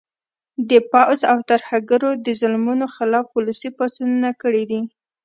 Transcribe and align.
د 0.69 0.71
پوځ 0.91 1.19
او 1.31 1.37
ترهګرو 1.51 2.09
د 2.25 2.27
ظلمونو 2.39 2.85
خلاف 2.95 3.25
ولسي 3.37 3.69
پاڅونونه 3.77 4.29
کړي 4.41 4.63
دي 4.71 4.81